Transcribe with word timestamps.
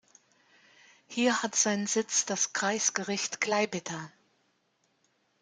Hier 1.05 1.43
hat 1.43 1.53
seinen 1.55 1.85
Sitz 1.85 2.25
das 2.25 2.53
Kreisgericht 2.53 3.39
Klaipėda. 3.39 4.11